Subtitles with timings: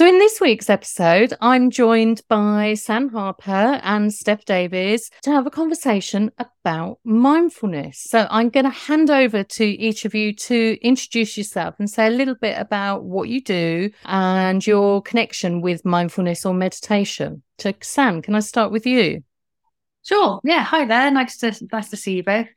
[0.00, 5.46] So, in this week's episode, I'm joined by San Harper and Steph Davies to have
[5.46, 8.04] a conversation about mindfulness.
[8.04, 12.06] So, I'm going to hand over to each of you to introduce yourself and say
[12.06, 17.42] a little bit about what you do and your connection with mindfulness or meditation.
[17.58, 19.22] So, San, can I start with you?
[20.02, 20.40] Sure.
[20.44, 20.64] Yeah.
[20.64, 21.10] Hi there.
[21.10, 22.48] Nice to nice to see you both.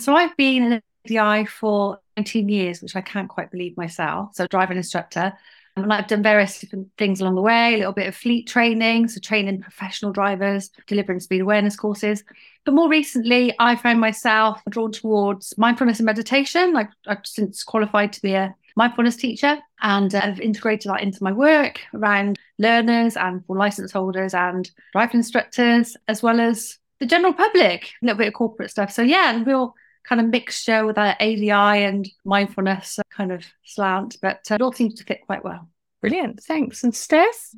[0.00, 4.32] So, I've been an ADI for 19 years, which I can't quite believe myself.
[4.34, 5.32] So, driving instructor.
[5.76, 9.08] And I've done various different things along the way, a little bit of fleet training,
[9.08, 12.24] so training professional drivers, delivering speed awareness courses.
[12.64, 16.72] But more recently, I found myself drawn towards mindfulness and meditation.
[16.72, 21.22] Like I've since qualified to be a mindfulness teacher and uh, I've integrated that into
[21.22, 27.06] my work around learners and for license holders and driving instructors, as well as the
[27.06, 28.92] general public, a little bit of corporate stuff.
[28.92, 29.74] So yeah, and real
[30.10, 31.50] kind of mixture with that ADI
[31.84, 35.68] and mindfulness kind of slant, but uh, it all seems to fit quite well.
[36.00, 36.40] Brilliant.
[36.42, 36.82] Thanks.
[36.82, 37.54] And Steph?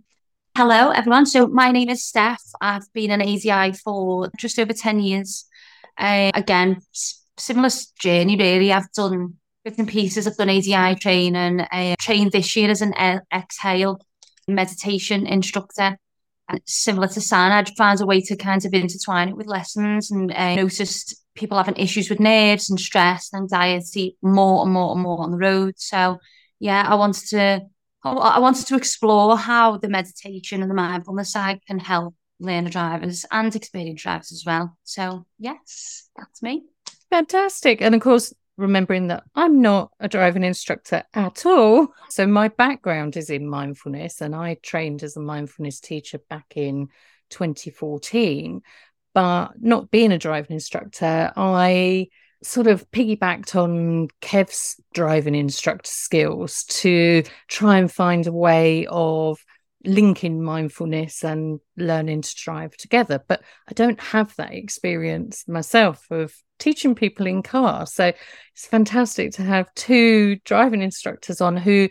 [0.54, 1.24] Hello, everyone.
[1.24, 2.42] So, my name is Steph.
[2.60, 5.46] I've been an ADI for just over 10 years.
[5.96, 6.82] Uh, again,
[7.38, 8.70] similar journey, really.
[8.70, 10.26] I've done bits and pieces.
[10.26, 12.92] I've done ADI training, uh, trained this year as an
[13.32, 13.98] exhale
[14.46, 15.96] meditation instructor.
[16.50, 20.10] And similar to San, I found a way to kind of intertwine it with lessons
[20.10, 24.92] and uh, noticed people having issues with nerves and stress and anxiety more and more
[24.92, 25.74] and more on the road.
[25.76, 26.18] So
[26.60, 27.60] yeah, I wanted to
[28.04, 33.24] I wanted to explore how the meditation and the mindfulness side can help learner drivers
[33.30, 34.76] and experienced drivers as well.
[34.82, 36.64] So yes, that's me.
[37.10, 37.80] Fantastic.
[37.80, 41.88] And of course, remembering that I'm not a driving instructor at all.
[42.10, 46.88] So my background is in mindfulness and I trained as a mindfulness teacher back in
[47.30, 48.62] 2014
[49.14, 52.08] but not being a driving instructor, I
[52.42, 59.38] sort of piggybacked on Kev's driving instructor skills to try and find a way of
[59.84, 63.22] linking mindfulness and learning to drive together.
[63.26, 67.92] But I don't have that experience myself of teaching people in cars.
[67.92, 68.12] So
[68.54, 71.88] it's fantastic to have two driving instructors on who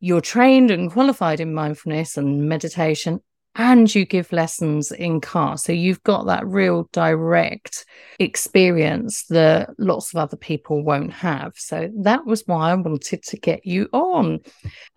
[0.00, 3.20] you're trained and qualified in mindfulness and meditation
[3.56, 5.58] and you give lessons in car.
[5.58, 7.84] So you've got that real direct
[8.20, 11.54] experience that lots of other people won't have.
[11.56, 14.40] So that was why I wanted to get you on.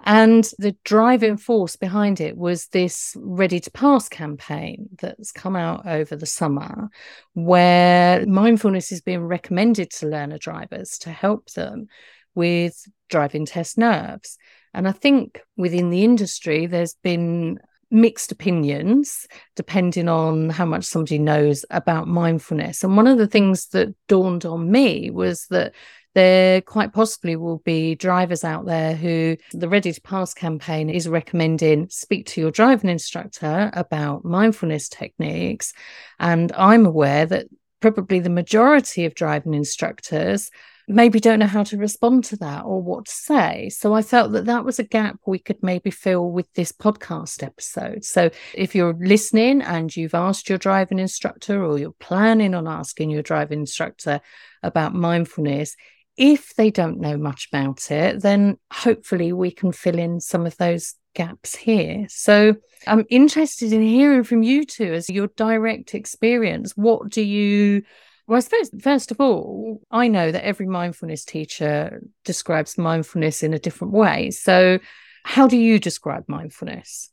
[0.05, 5.87] And the driving force behind it was this Ready to Pass campaign that's come out
[5.87, 6.89] over the summer,
[7.33, 11.87] where mindfulness is being recommended to learner drivers to help them
[12.35, 14.37] with driving test nerves.
[14.75, 17.59] And I think within the industry, there's been
[17.93, 22.83] mixed opinions depending on how much somebody knows about mindfulness.
[22.83, 25.73] And one of the things that dawned on me was that
[26.15, 31.07] there quite possibly will be drivers out there who the Ready to Pass campaign is
[31.07, 35.73] recommending speak to your driving instructor about mindfulness techniques.
[36.19, 37.47] And I'm aware that
[37.79, 40.49] probably the majority of driving instructors
[40.87, 43.69] maybe don't know how to respond to that or what to say.
[43.69, 47.43] So I felt that that was a gap we could maybe fill with this podcast
[47.43, 48.03] episode.
[48.03, 53.11] So if you're listening and you've asked your driving instructor or you're planning on asking
[53.11, 54.19] your driving instructor
[54.61, 55.75] about mindfulness,
[56.17, 60.57] if they don't know much about it, then hopefully we can fill in some of
[60.57, 62.05] those gaps here.
[62.09, 62.55] So
[62.85, 66.73] I'm interested in hearing from you two as your direct experience.
[66.75, 67.83] What do you
[68.27, 73.53] well, I suppose, first of all, I know that every mindfulness teacher describes mindfulness in
[73.53, 74.31] a different way.
[74.31, 74.79] So,
[75.23, 77.09] how do you describe mindfulness?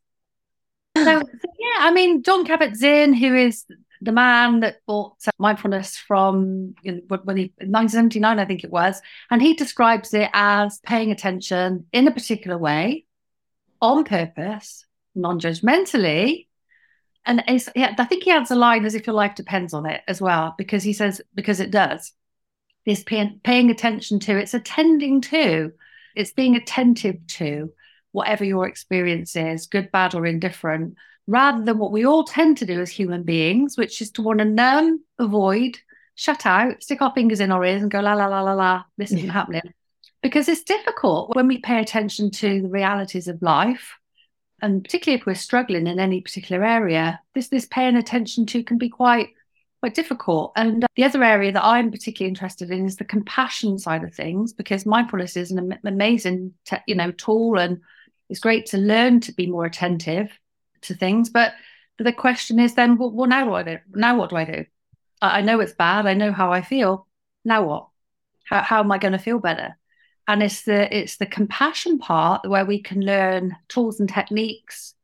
[0.97, 3.65] So, yeah, I mean, Jon Kabat-Zinn, who is
[4.01, 8.71] the man that brought uh, mindfulness from you know, when he 1979, I think it
[8.71, 13.05] was, and he describes it as paying attention in a particular way,
[13.81, 14.85] on purpose,
[15.15, 16.47] non-judgmentally,
[17.27, 17.43] and
[17.77, 20.21] yeah, I think he adds a line as if your life depends on it as
[20.21, 22.13] well, because he says because it does.
[22.87, 25.73] This paying, paying attention to, it's attending to,
[26.17, 27.73] it's being attentive to
[28.13, 30.97] whatever your experience is, good, bad, or indifferent,
[31.27, 34.39] rather than what we all tend to do as human beings, which is to want
[34.39, 35.79] to numb, avoid,
[36.15, 38.83] shut out, stick our fingers in our ears and go la la la la la.
[38.97, 39.33] This isn't yeah.
[39.33, 39.75] happening
[40.23, 43.95] because it's difficult when we pay attention to the realities of life
[44.63, 48.79] And particularly if we're struggling in any particular area, this this paying attention to can
[48.79, 49.31] be quite
[49.81, 50.53] quite difficult.
[50.57, 54.15] And uh, the other area that I'm particularly interested in is the compassion side of
[54.15, 57.81] things, because mindfulness is an amazing, te- you know, tool, and
[58.29, 60.31] it's great to learn to be more attentive
[60.83, 61.31] to things.
[61.31, 61.55] But
[61.99, 63.83] the question is then, well, well now what do I do?
[63.95, 64.65] Now what do I do?
[65.23, 66.07] I, I know it's bad.
[66.07, 67.07] I know how I feel.
[67.45, 67.89] Now what?
[68.45, 69.79] How, how am I going to feel better?
[70.31, 74.95] And it's the it's the compassion part where we can learn tools and techniques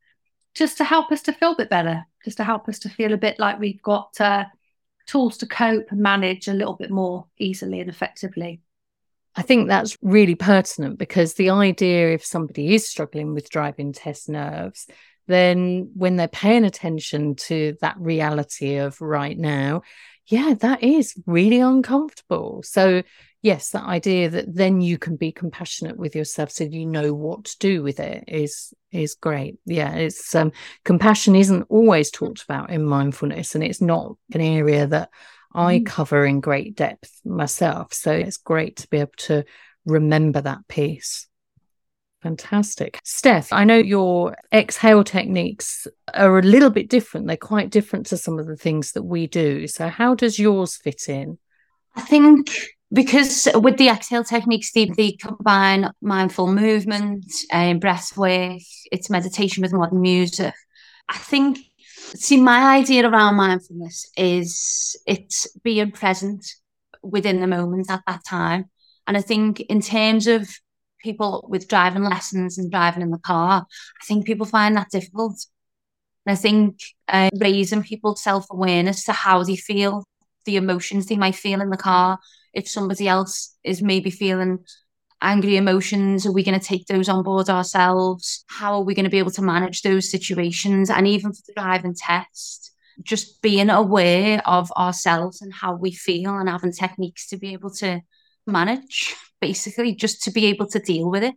[0.55, 3.11] just to help us to feel a bit better, just to help us to feel
[3.11, 4.45] a bit like we've got uh,
[5.05, 8.61] tools to cope and manage a little bit more easily and effectively.
[9.35, 14.29] I think that's really pertinent because the idea if somebody is struggling with driving test
[14.29, 14.87] nerves,
[15.27, 19.81] then when they're paying attention to that reality of right now,
[20.27, 22.63] yeah, that is really uncomfortable.
[22.63, 23.03] So,
[23.41, 27.45] yes, that idea that then you can be compassionate with yourself so you know what
[27.45, 29.57] to do with it is is great.
[29.65, 30.51] Yeah, it's um
[30.83, 35.09] compassion isn't always talked about in mindfulness and it's not an area that
[35.53, 35.85] I mm.
[35.85, 37.93] cover in great depth myself.
[37.93, 39.43] So it's great to be able to
[39.85, 41.27] remember that piece.
[42.23, 42.99] Fantastic.
[43.03, 47.27] Steph, I know your exhale techniques are a little bit different.
[47.27, 49.67] They're quite different to some of the things that we do.
[49.67, 51.37] So, how does yours fit in?
[51.95, 52.51] I think
[52.91, 58.61] because with the exhale techniques, they, combine mindful movement and breath work,
[58.91, 60.53] it's meditation with modern music.
[61.09, 66.45] I think, see, my idea around mindfulness is it's being present
[67.03, 68.69] within the moment at that time.
[69.05, 70.49] And I think, in terms of
[71.07, 73.65] people with driving lessons and driving in the car.
[74.01, 75.45] I think people find that difficult.
[76.25, 80.03] And I think uh, raising people's self awareness to how they feel,
[80.45, 82.19] the emotions they might feel in the car.
[82.53, 84.59] If somebody else is maybe feeling
[85.21, 88.43] angry emotions, are we going to take those on board ourselves?
[88.47, 90.89] How are we going to be able to manage those situations?
[90.89, 92.71] And even for the driving test,
[93.03, 97.71] just being aware of ourselves and how we feel and having techniques to be able
[97.71, 98.01] to
[98.45, 101.35] manage basically just to be able to deal with it.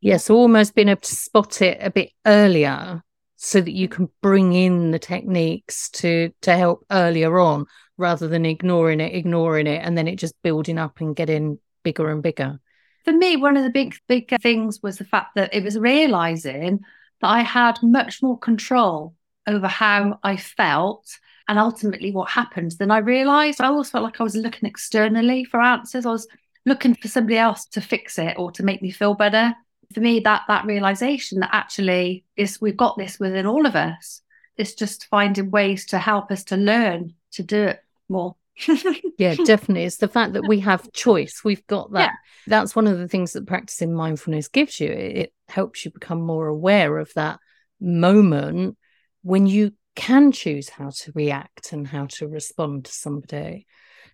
[0.00, 3.02] Yes, almost being able to spot it a bit earlier
[3.42, 7.64] so that you can bring in the techniques to to help earlier on
[7.96, 12.10] rather than ignoring it, ignoring it, and then it just building up and getting bigger
[12.10, 12.60] and bigger.
[13.06, 16.80] For me, one of the big big things was the fact that it was realizing
[17.22, 19.14] that I had much more control
[19.46, 21.08] over how I felt
[21.48, 23.62] and ultimately what happened than I realized.
[23.62, 26.04] I always felt like I was looking externally for answers.
[26.04, 26.28] I was
[26.66, 29.54] looking for somebody else to fix it or to make me feel better.
[29.94, 34.22] For me, that that realization that actually is we've got this within all of us.
[34.56, 38.36] It's just finding ways to help us to learn to do it more.
[39.18, 39.84] yeah, definitely.
[39.84, 41.42] It's the fact that we have choice.
[41.44, 42.00] We've got that.
[42.00, 42.12] Yeah.
[42.46, 44.88] That's one of the things that practicing mindfulness gives you.
[44.88, 47.38] It, it helps you become more aware of that
[47.80, 48.76] moment
[49.22, 53.66] when you can choose how to react and how to respond to somebody.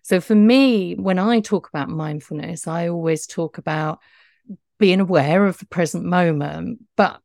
[0.03, 3.99] So for me, when I talk about mindfulness, I always talk about
[4.79, 7.19] being aware of the present moment, but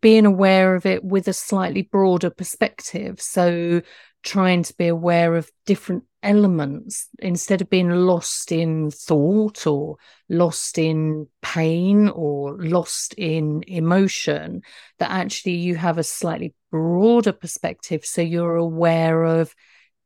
[0.00, 3.20] being aware of it with a slightly broader perspective.
[3.20, 3.82] So
[4.22, 9.96] trying to be aware of different elements instead of being lost in thought or
[10.28, 14.62] lost in pain or lost in emotion,
[14.98, 18.04] that actually you have a slightly broader perspective.
[18.04, 19.52] So you're aware of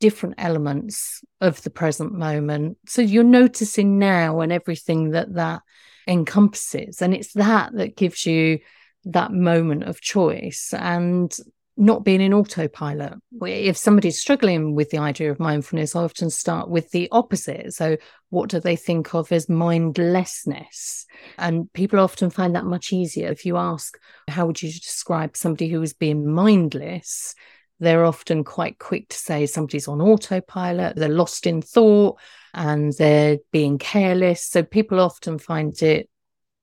[0.01, 2.79] different elements of the present moment.
[2.87, 5.63] So you're noticing now and everything that that
[6.07, 7.03] encompasses.
[7.03, 8.59] And it's that that gives you
[9.05, 11.35] that moment of choice and
[11.77, 13.15] not being in autopilot.
[13.43, 17.75] If somebody's struggling with the idea of mindfulness, I often start with the opposite.
[17.75, 17.99] So,
[18.31, 21.07] what do they think of as mindlessness?
[21.39, 23.29] And people often find that much easier.
[23.29, 23.99] If you ask,
[24.29, 27.35] how would you describe somebody who is being mindless?
[27.79, 32.19] They're often quite quick to say somebody's on autopilot, they're lost in thought,
[32.55, 34.45] and they're being careless.
[34.45, 36.09] So people often find it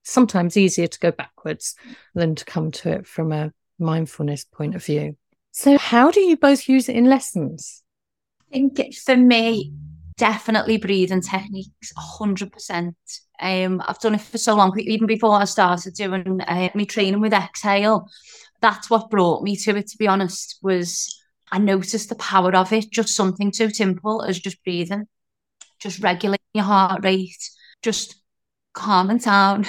[0.04, 1.76] sometimes easier to go backwards
[2.14, 5.16] than to come to it from a mindfulness point of view.
[5.52, 7.84] So, how do you both use it in lessons?
[8.52, 9.74] I think for me,
[10.18, 12.94] definitely breathing techniques, 100%.
[13.40, 17.20] Um, I've done it for so long, even before I started doing uh, my training
[17.20, 18.08] with Exhale
[18.64, 22.72] that's what brought me to it, to be honest, was I noticed the power of
[22.72, 25.06] it, just something so simple as just breathing,
[25.80, 27.50] just regulating your heart rate,
[27.84, 28.16] just
[28.74, 29.66] calming down,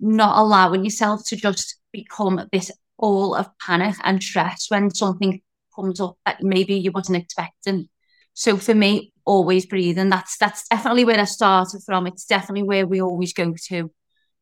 [0.00, 5.40] not allowing yourself to just become this all of panic and stress when something
[5.74, 7.88] comes up that maybe you wasn't expecting.
[8.32, 10.08] So for me, always breathing.
[10.08, 12.08] That's that's definitely where I started from.
[12.08, 13.92] It's definitely where we always go to.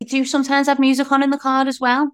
[0.00, 2.10] We do sometimes have music on in the car as well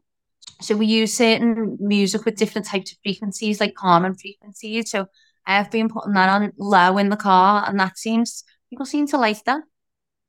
[0.61, 4.91] So we use certain music with different types of frequencies, like calming frequencies.
[4.91, 5.07] So
[5.47, 9.07] I have been putting that on low in the car, and that seems people seem
[9.09, 9.63] to like that.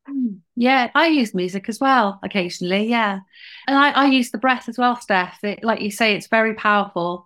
[0.08, 0.36] Hmm.
[0.56, 2.88] Yeah, I use music as well occasionally.
[2.88, 3.20] Yeah,
[3.68, 5.44] and I, I use the breath as well, Steph.
[5.44, 7.26] It, like you say, it's very powerful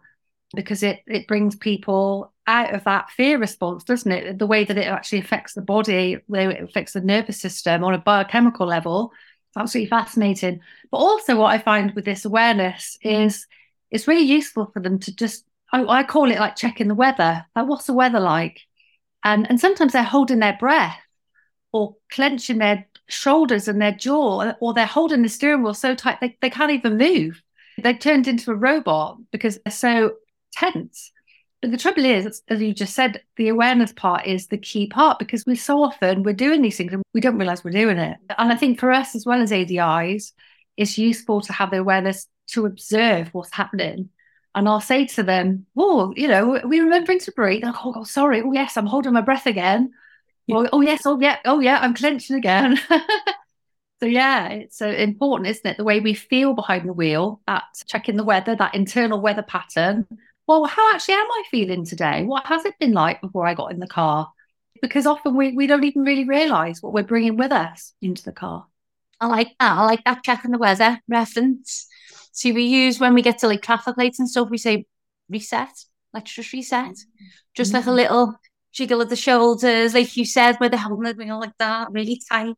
[0.55, 4.39] because it it brings people out of that fear response, doesn't it?
[4.39, 7.93] The way that it actually affects the body, the it affects the nervous system on
[7.93, 9.11] a biochemical level.
[9.55, 10.61] Absolutely fascinating.
[10.91, 13.47] But also, what I find with this awareness is
[13.91, 17.45] it's really useful for them to just, I, I call it like checking the weather.
[17.55, 18.61] Like, what's the weather like?
[19.23, 20.99] And, and sometimes they're holding their breath
[21.71, 26.19] or clenching their shoulders and their jaw, or they're holding the steering wheel so tight
[26.21, 27.41] they, they can't even move.
[27.81, 30.13] They've turned into a robot because they're so
[30.51, 31.11] tense.
[31.63, 35.17] But the trouble is, as you just said, the awareness part is the key part
[35.17, 38.17] because we so often we're doing these things and we don't realize we're doing it.
[38.37, 40.33] And I think for us as well as ADIs,
[40.75, 44.09] it's useful to have the awareness to observe what's happening.
[44.53, 48.41] And I'll say to them, "Oh, you know, we remembering to breathe." oh, oh, sorry.
[48.41, 49.93] Oh, yes, I'm holding my breath again.
[50.49, 51.05] Well, oh, yes.
[51.05, 51.37] Oh, yeah.
[51.45, 51.79] Oh, yeah.
[51.79, 52.77] I'm clenching again.
[54.01, 55.77] so yeah, it's uh, important, isn't it?
[55.77, 60.05] The way we feel behind the wheel, that checking the weather, that internal weather pattern,
[60.47, 62.23] well, how actually am I feeling today?
[62.23, 64.31] What has it been like before I got in the car?
[64.81, 68.33] Because often we, we don't even really realize what we're bringing with us into the
[68.33, 68.65] car.
[69.21, 69.77] I like that.
[69.77, 71.87] I like that checking the weather reference.
[72.33, 74.85] See, we use when we get to like traffic lights and stuff, we say
[75.29, 75.69] reset.
[76.13, 76.95] Let's just reset.
[77.55, 77.77] Just mm-hmm.
[77.77, 77.95] like a mm.
[77.95, 78.35] little
[78.73, 82.55] jiggle of the shoulders, like you said, where the helmet wheel like that, really tight,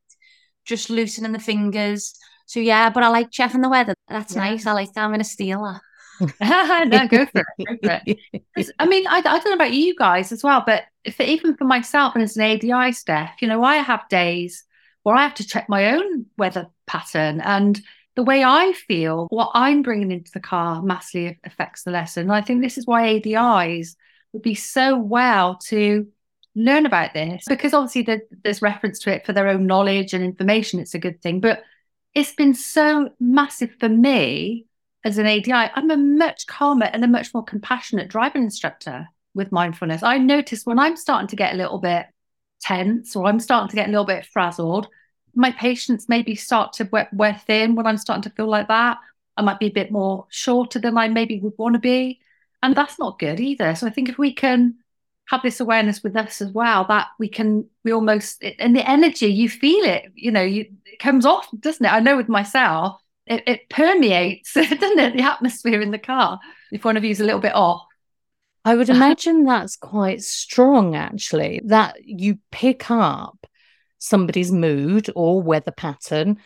[0.63, 2.17] just loosening the fingers.
[2.47, 3.93] So yeah, but I like checking the weather.
[4.07, 4.41] That's yeah.
[4.41, 4.65] nice.
[4.65, 5.03] I like that.
[5.03, 5.81] I'm gonna steal that.
[6.41, 7.81] no, go for it.
[7.81, 8.71] Go for it.
[8.79, 11.65] I mean, I, I don't know about you guys as well, but if, even for
[11.65, 14.63] myself and as an ADI staff, you know, I have days
[15.03, 17.79] where I have to check my own weather pattern and
[18.15, 22.23] the way I feel, what I'm bringing into the car massively affects the lesson.
[22.23, 23.95] And I think this is why ADIs
[24.31, 26.07] would be so well to
[26.55, 30.79] learn about this because obviously there's reference to it for their own knowledge and information.
[30.79, 31.63] It's a good thing, but
[32.13, 34.65] it's been so massive for me
[35.05, 39.51] as an ADI, I'm a much calmer and a much more compassionate driving instructor with
[39.51, 40.01] mindfulness.
[40.01, 42.07] I notice when I'm starting to get a little bit
[42.59, 44.87] tense or I'm starting to get a little bit frazzled,
[45.35, 48.97] my patience maybe start to wear, wear thin when I'm starting to feel like that.
[49.37, 52.19] I might be a bit more shorter than I maybe would want to be.
[52.63, 53.75] And that's not good either.
[53.75, 54.75] So I think if we can
[55.25, 59.27] have this awareness with us as well, that we can, we almost, and the energy,
[59.27, 61.93] you feel it, you know, you, it comes off, doesn't it?
[61.93, 65.15] I know with myself, it, it permeates, doesn't it?
[65.15, 66.39] The atmosphere in the car.
[66.71, 67.85] If one of you's a little bit off.
[68.63, 73.45] I would imagine that's quite strong, actually, that you pick up
[73.99, 76.39] somebody's mood or weather pattern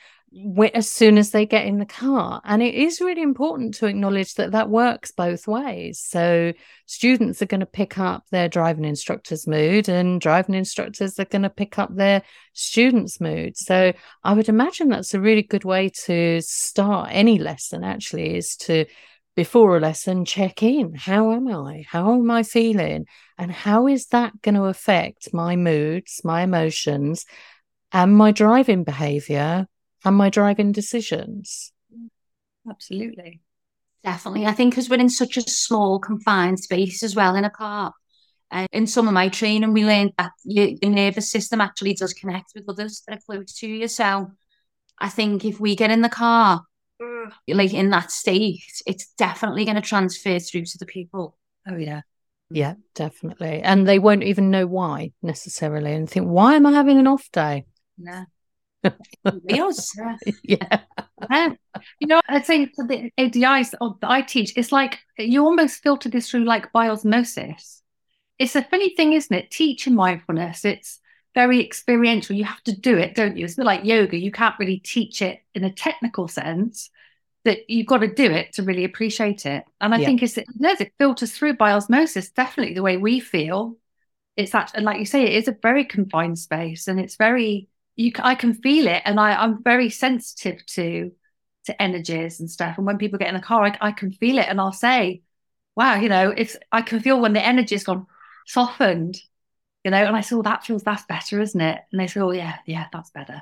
[0.74, 2.42] as soon as they get in the car.
[2.44, 6.00] And it is really important to acknowledge that that works both ways.
[6.00, 6.54] So
[6.86, 11.42] students are going to pick up their driving instructor's mood, and driving instructors are going
[11.44, 12.22] to pick up their
[12.54, 13.58] students' mood.
[13.58, 13.94] So
[14.24, 18.86] I would imagine that's a really good way to start any lesson, actually, is to
[19.36, 23.06] before a lesson check in how am i how am i feeling
[23.38, 27.26] and how is that going to affect my moods my emotions
[27.94, 29.66] and my driving behavior
[30.06, 31.72] and my driving decisions.
[32.70, 33.42] Absolutely.
[34.04, 34.46] Definitely.
[34.46, 37.94] I think because we're in such a small, confined space as well in a car.
[38.52, 42.14] Uh, in some of my training, we learned that your, your nervous system actually does
[42.14, 43.88] connect with others that are close to you.
[43.88, 44.32] So
[44.98, 46.64] I think if we get in the car,
[47.48, 51.38] like in that state, it's definitely going to transfer through to the people.
[51.68, 52.02] Oh, yeah.
[52.50, 53.62] Yeah, definitely.
[53.62, 57.30] And they won't even know why necessarily and think, why am I having an off
[57.32, 57.66] day?
[57.98, 58.26] No
[59.44, 59.98] meals.
[60.44, 60.80] yeah.
[61.30, 61.54] yeah.
[62.00, 65.84] You know, I think for the ADIs or that I teach, it's like you almost
[65.84, 67.82] filter this through like by osmosis.
[68.38, 69.52] It's a funny thing, isn't it?
[69.52, 71.00] Teaching mindfulness, it's
[71.36, 72.36] very experiential.
[72.36, 73.46] You have to do it, don't you?
[73.46, 74.18] It's a bit like yoga.
[74.18, 76.90] You can't really teach it in a technical sense.
[77.46, 79.64] That you've got to do it to really appreciate it.
[79.80, 80.06] And I yeah.
[80.06, 83.78] think it's it, it filters through by osmosis, definitely the way we feel.
[84.36, 87.70] It's that, and like you say, it is a very confined space and it's very
[88.00, 91.12] you I can feel it and I, I'm very sensitive to
[91.66, 92.78] to energies and stuff.
[92.78, 95.22] And when people get in the car, I, I can feel it and I'll say,
[95.76, 98.08] wow, you know, it's I can feel when the energy's gone
[98.48, 99.18] softened,
[99.84, 101.82] you know, and I say, oh, that feels that's better, isn't it?
[101.92, 103.42] And they say, oh yeah, yeah, that's better.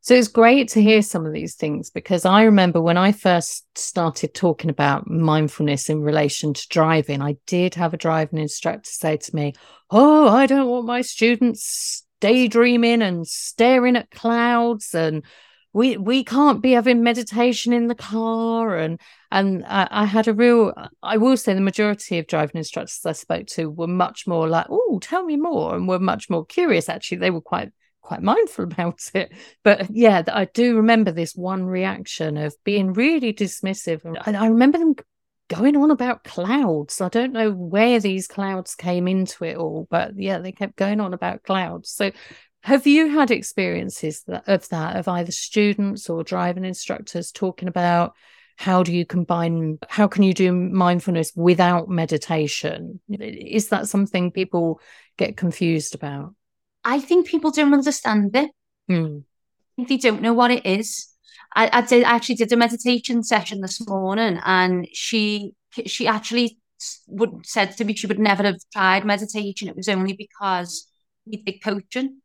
[0.00, 3.66] So it's great to hear some of these things because I remember when I first
[3.76, 9.16] started talking about mindfulness in relation to driving, I did have a driving instructor say
[9.16, 9.54] to me,
[9.90, 15.24] Oh, I don't want my students daydreaming and staring at clouds and
[15.72, 20.32] we we can't be having meditation in the car and and I, I, had a
[20.32, 20.72] real
[21.02, 24.66] i will say the majority of driving instructors i spoke to were much more like
[24.70, 27.18] oh tell me more and were much more curious actually.
[27.18, 27.70] They were quite
[28.00, 29.32] quite mindful about it.
[29.62, 34.78] But yeah i do remember this one reaction of being really dismissive and i remember
[34.78, 34.94] them
[35.48, 40.12] going on about clouds i don't know where these clouds came into it all but
[40.16, 42.10] yeah they kept going on about clouds so
[42.62, 48.14] have you had experiences of that, of either students or driving instructors talking about
[48.56, 53.00] how do you combine, how can you do mindfulness without meditation?
[53.08, 54.80] Is that something people
[55.16, 56.34] get confused about?
[56.84, 58.50] I think people don't understand it.
[58.88, 59.18] Hmm.
[59.78, 61.06] They don't know what it is.
[61.54, 65.52] I, I did I actually did a meditation session this morning, and she
[65.86, 66.58] she actually
[67.08, 69.68] would said to me she would never have tried meditation.
[69.68, 70.86] It was only because
[71.26, 72.20] we did coaching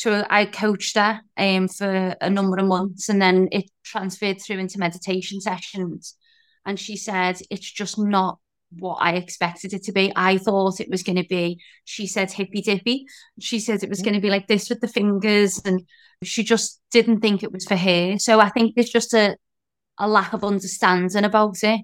[0.00, 4.58] so I coached her um, for a number of months and then it transferred through
[4.58, 6.16] into meditation sessions.
[6.64, 8.38] And she said, it's just not
[8.78, 10.12] what I expected it to be.
[10.14, 13.06] I thought it was going to be, she said, hippy dippy.
[13.40, 14.04] She said it was mm.
[14.04, 15.60] going to be like this with the fingers.
[15.64, 15.82] And
[16.22, 18.18] she just didn't think it was for her.
[18.18, 19.36] So I think there's just a,
[19.98, 21.80] a lack of understanding about it.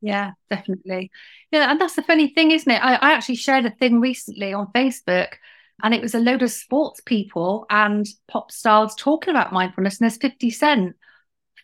[0.00, 1.10] Yeah, definitely.
[1.50, 2.82] Yeah, and that's the funny thing, isn't it?
[2.82, 5.34] I, I actually shared a thing recently on Facebook
[5.82, 10.00] and it was a load of sports people and pop stars talking about mindfulness.
[10.00, 10.96] And there's 50 Cent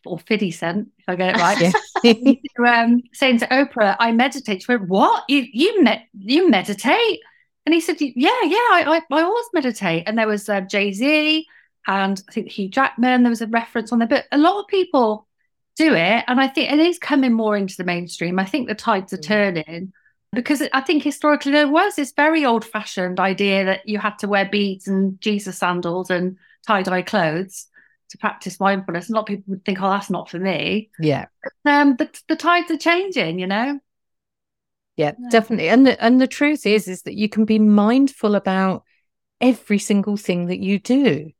[0.06, 4.62] or 50 Cent, if I get it right, um, saying to Oprah, I meditate.
[4.62, 5.24] She went, What?
[5.28, 7.20] You you met you meditate?
[7.64, 10.04] And he said, Yeah, yeah, I, I, I always meditate.
[10.06, 11.46] And there was uh, Jay Z
[11.86, 14.66] and I think Hugh Jackman, there was a reference on there, but a lot of
[14.68, 15.26] people
[15.76, 16.24] do it.
[16.26, 18.38] And I think it is coming more into the mainstream.
[18.38, 19.22] I think the tides are mm.
[19.22, 19.92] turning
[20.32, 24.28] because I think historically there was this very old fashioned idea that you had to
[24.28, 26.36] wear beads and Jesus sandals and
[26.66, 27.68] tie dye clothes
[28.10, 29.10] to practice mindfulness.
[29.10, 30.90] A lot of people would think, oh, that's not for me.
[30.98, 31.26] Yeah.
[31.42, 33.80] But, um, the, the tides are changing, you know?
[34.96, 35.68] Yeah, yeah, definitely.
[35.68, 38.84] And the, and the truth is, is that you can be mindful about
[39.40, 41.30] every single thing that you do.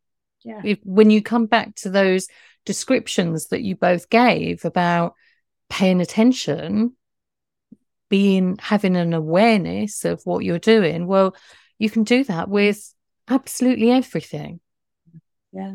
[0.45, 0.61] Yeah.
[0.65, 2.29] If, when you come back to those
[2.67, 5.15] descriptions that you both gave about
[5.71, 6.93] paying attention
[8.09, 11.35] being having an awareness of what you're doing well
[11.79, 12.93] you can do that with
[13.29, 14.61] absolutely everything
[15.53, 15.75] yeah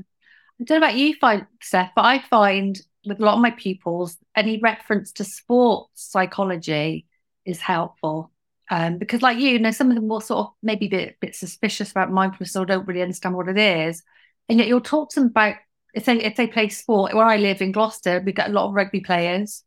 [0.61, 3.51] i don't know about you find Steph but i find with a lot of my
[3.51, 7.05] pupils any reference to sports psychology
[7.45, 8.31] is helpful
[8.69, 10.99] um, because like you, you know some of them will sort of maybe be a
[10.99, 14.03] bit, bit suspicious about mindfulness or don't really understand what it is
[14.47, 15.55] and yet you'll talk to them about
[15.93, 18.67] if they if they play sport where i live in gloucester we get a lot
[18.67, 19.63] of rugby players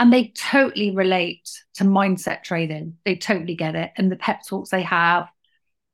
[0.00, 2.96] and they totally relate to mindset training.
[3.04, 3.92] They totally get it.
[3.96, 5.28] And the pep talks they have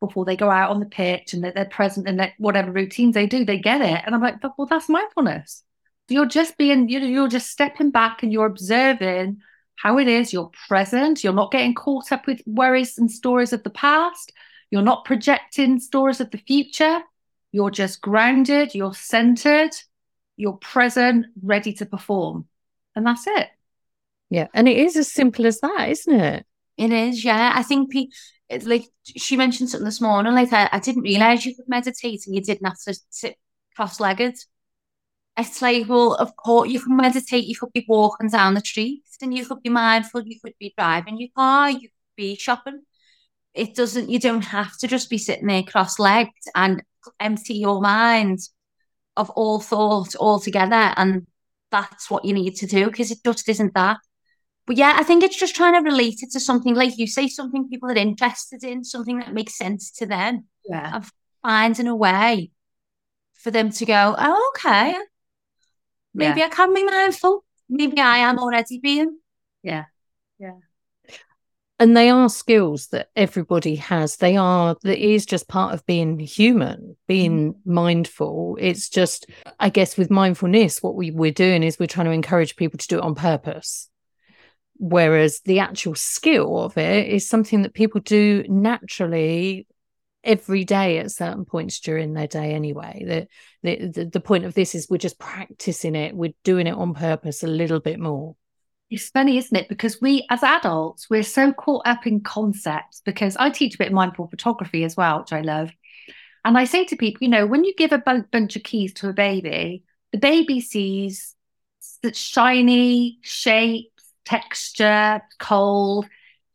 [0.01, 3.27] before they go out on the pitch and that they're present in whatever routines they
[3.27, 4.03] do, they get it.
[4.05, 5.63] And I'm like, well, that's mindfulness.
[6.09, 9.39] You're just being, you know, you're just stepping back and you're observing
[9.77, 10.33] how it is.
[10.33, 11.25] You're present.
[11.25, 14.33] You're not getting caught up with worries and stories of the past.
[14.71, 17.01] You're not projecting stories of the future.
[17.53, 18.75] You're just grounded.
[18.75, 19.71] You're centered.
[20.37, 22.47] You're present, ready to perform.
[22.95, 23.49] And that's it.
[24.29, 24.49] Yeah.
[24.53, 26.47] And it is as simple as that, isn't it?
[26.77, 27.53] It is, yeah.
[27.55, 28.09] I think pe-
[28.49, 32.27] it's like she mentioned something this morning, like I, I didn't realize you could meditate
[32.27, 33.37] and you didn't have to sit
[33.75, 34.37] cross legged.
[35.39, 39.03] It's like, well, of course, you can meditate, you could be walking down the street
[39.21, 42.83] and you could be mindful, you could be driving your car, you could be shopping.
[43.53, 46.83] It doesn't, you don't have to just be sitting there cross legged and
[47.21, 48.39] empty your mind
[49.17, 50.93] of all thought altogether.
[50.97, 51.27] And
[51.71, 53.99] that's what you need to do because it just isn't that.
[54.67, 57.29] But yeah, I think it's just trying to relate it to something like you say,
[57.29, 60.47] something people are interested in, something that makes sense to them.
[60.69, 60.97] Yeah.
[60.97, 61.11] And
[61.43, 62.51] finding a way
[63.35, 64.97] for them to go, oh, okay.
[66.13, 66.47] Maybe yeah.
[66.47, 67.45] I can be mindful.
[67.69, 69.19] Maybe I am already being.
[69.63, 69.85] Yeah.
[70.39, 70.59] Yeah.
[71.79, 74.17] And they are skills that everybody has.
[74.17, 77.57] They are, that is just part of being human, being mm.
[77.67, 78.57] mindful.
[78.59, 79.27] It's just,
[79.61, 82.89] I guess, with mindfulness, what we, we're doing is we're trying to encourage people to
[82.89, 83.91] do it on purpose
[84.79, 89.67] Whereas the actual skill of it is something that people do naturally
[90.23, 93.27] every day at certain points during their day anyway.
[93.63, 96.95] The, the, the, point of this is we're just practicing it, we're doing it on
[96.95, 98.35] purpose a little bit more.
[98.91, 99.69] It's funny, isn't it?
[99.69, 103.03] Because we, as adults, we're so caught up in concepts.
[103.05, 105.71] Because I teach a bit of mindful photography as well, which I love.
[106.45, 109.09] And I say to people, you know, when you give a bunch of keys to
[109.09, 111.35] a baby, the baby sees
[112.03, 113.91] that shiny shape,
[114.27, 116.07] texture, cold,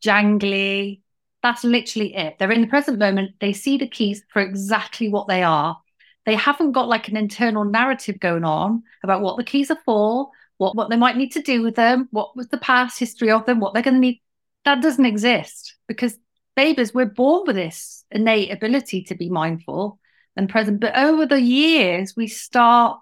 [0.03, 1.01] jangly.
[1.41, 2.37] That's literally it.
[2.37, 3.31] They're in the present moment.
[3.39, 5.79] They see the keys for exactly what they are.
[6.25, 10.29] they haven't got like an internal narrative going on about what the keys are for,
[10.57, 13.45] what, what they might need to do with them, what was the past history of
[13.45, 14.21] them, what they're going to need.
[14.65, 16.15] That doesn't exist because
[16.55, 19.99] babies, we're born with this innate ability to be mindful
[20.35, 20.79] and present.
[20.79, 22.99] But over the years, we start,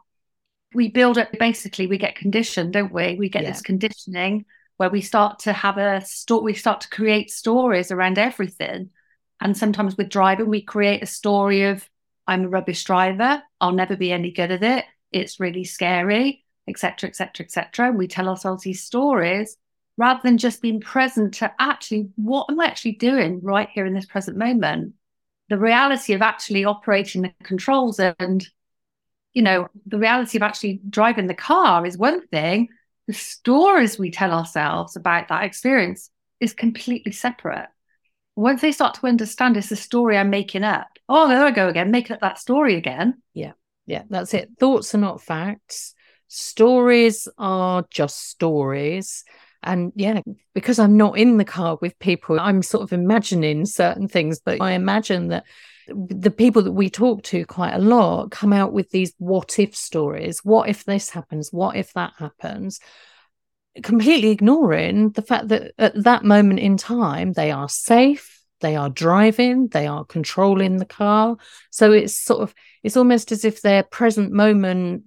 [0.74, 3.16] we build up basically, we get conditioned, don't we?
[3.16, 3.50] We get yeah.
[3.50, 4.46] this conditioning
[4.80, 8.90] where we start to have a story, we start to create stories around everything.
[9.42, 11.86] And sometimes with driving, we create a story of,
[12.26, 13.44] I'm a rubbish driver.
[13.60, 14.86] I'll never be any good at it.
[15.12, 17.92] It's really scary, etc., etc., etc.
[17.92, 19.58] We tell ourselves these stories
[19.98, 23.94] rather than just being present to actually what am I actually doing right here in
[23.94, 24.94] this present moment?
[25.50, 28.48] The reality of actually operating the controls and,
[29.34, 32.70] you know, the reality of actually driving the car is one thing.
[33.10, 37.68] The stories we tell ourselves about that experience is completely separate.
[38.36, 41.70] Once they start to understand it's a story I'm making up, oh, there I go
[41.70, 43.24] again, making up that story again.
[43.34, 43.54] Yeah.
[43.88, 44.04] Yeah.
[44.12, 44.52] That's it.
[44.60, 45.96] Thoughts are not facts.
[46.28, 49.24] Stories are just stories.
[49.64, 50.22] And yeah,
[50.54, 54.62] because I'm not in the car with people, I'm sort of imagining certain things, but
[54.62, 55.46] I imagine that
[55.94, 59.76] the people that we talk to quite a lot come out with these what if
[59.76, 60.40] stories.
[60.44, 61.52] What if this happens?
[61.52, 62.80] What if that happens?
[63.84, 68.90] Completely ignoring the fact that at that moment in time, they are safe, they are
[68.90, 71.38] driving they are controlling the car
[71.70, 75.04] so it's sort of it's almost as if their present moment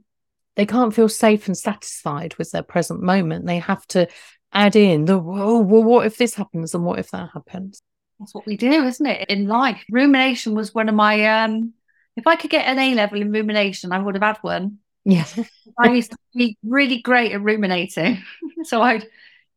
[0.57, 4.07] they can't feel safe and satisfied with their present moment they have to
[4.53, 7.83] add in the oh well what if this happens and what if that happens
[8.23, 11.73] that's what we do isn't it in life rumination was one of my um
[12.17, 15.27] if i could get an a level in rumination i would have had one yeah
[15.79, 18.23] i used to be really great at ruminating
[18.65, 19.07] so i'd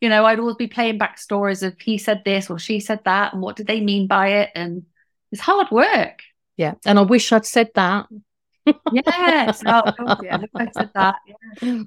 [0.01, 2.99] you know, I'd always be playing back stories of he said this or she said
[3.06, 4.51] that and what did they mean by it?
[4.56, 4.86] And
[5.32, 6.21] it's hard work.
[6.58, 6.75] Yeah.
[6.86, 8.08] And I wish I'd said that.
[8.91, 9.63] yes.
[9.65, 10.41] Oh, yeah.
[10.54, 11.15] I said that.
[11.62, 11.84] Yeah.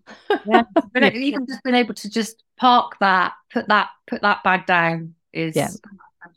[0.47, 0.63] yeah.
[0.93, 5.15] But even just being able to just park that, put that, put that bag down
[5.33, 5.69] is yeah.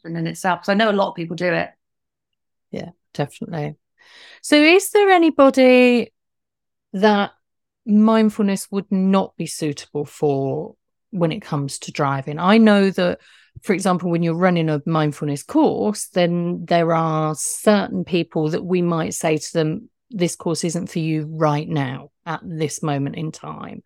[0.06, 0.66] In itself.
[0.66, 1.70] So I know a lot of people do it.
[2.72, 3.76] Yeah, definitely.
[4.42, 6.14] So is there anybody
[6.94, 7.32] that
[7.86, 10.76] mindfulness would not be suitable for
[11.12, 12.40] when it comes to driving.
[12.40, 13.20] I know that,
[13.62, 18.82] for example, when you're running a mindfulness course, then there are certain people that we
[18.82, 23.32] might say to them, this course isn't for you right now at this moment in
[23.32, 23.84] time.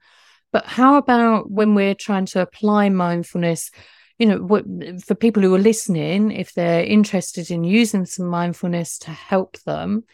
[0.52, 3.72] But how about when we're trying to apply mindfulness?
[4.18, 4.64] You know, what,
[5.04, 10.06] for people who are listening, if they're interested in using some mindfulness to help them,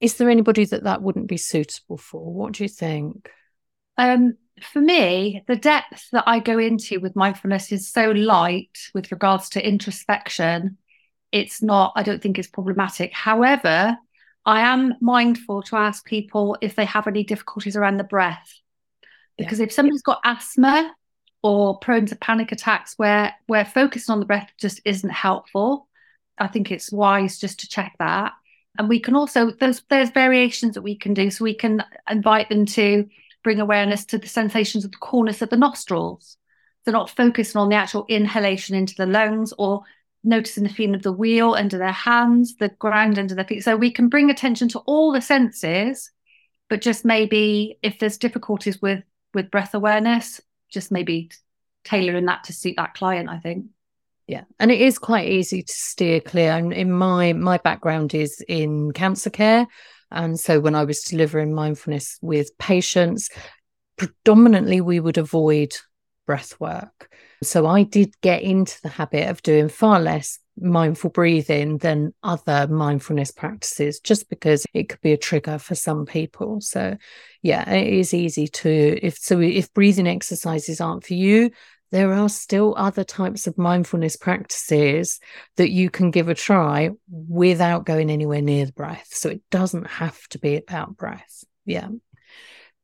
[0.00, 2.32] is there anybody that that wouldn't be suitable for?
[2.32, 3.30] What do you think?
[3.98, 9.10] Um, for me, the depth that I go into with mindfulness is so light with
[9.10, 10.78] regards to introspection.
[11.32, 13.12] It's not, I don't think it's problematic.
[13.12, 13.96] However,
[14.44, 18.52] I am mindful to ask people if they have any difficulties around the breath.
[19.36, 19.64] Because yeah.
[19.64, 20.94] if somebody's got asthma
[21.42, 25.88] or prone to panic attacks where where focusing on the breath just isn't helpful,
[26.38, 28.32] I think it's wise just to check that.
[28.78, 31.30] And we can also there's there's variations that we can do.
[31.30, 33.06] So we can invite them to
[33.42, 36.36] bring awareness to the sensations of the corners of the nostrils.
[36.84, 39.82] They're not focusing on the actual inhalation into the lungs or
[40.24, 43.62] noticing the feeling of the wheel under their hands, the ground under their feet.
[43.62, 46.10] So we can bring attention to all the senses,
[46.68, 51.30] but just maybe if there's difficulties with with breath awareness, just maybe
[51.84, 53.66] tailoring that to suit that client, I think.
[54.26, 56.52] Yeah, and it is quite easy to steer clear.
[56.52, 59.66] And in my my background is in cancer care,
[60.10, 63.30] and so when I was delivering mindfulness with patients,
[63.96, 65.76] predominantly we would avoid
[66.26, 67.10] breath work.
[67.42, 72.66] So I did get into the habit of doing far less mindful breathing than other
[72.68, 76.96] mindfulness practices just because it could be a trigger for some people so
[77.42, 81.50] yeah it is easy to if so if breathing exercises aren't for you
[81.92, 85.20] there are still other types of mindfulness practices
[85.56, 89.08] that you can give a try without going anywhere near the breath.
[89.12, 91.44] So it doesn't have to be about breath.
[91.64, 91.88] Yeah.